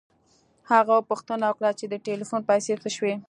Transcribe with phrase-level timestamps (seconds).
[0.71, 3.13] هغه پوښتنه وکړه چې د ټیلیفون پیسې څه شوې